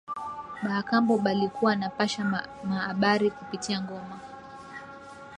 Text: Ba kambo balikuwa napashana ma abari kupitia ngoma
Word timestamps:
Ba 0.63 0.81
kambo 0.83 1.13
balikuwa 1.25 1.75
napashana 1.75 2.39
ma 2.69 2.77
abari 2.91 3.27
kupitia 3.37 3.77
ngoma 3.83 4.17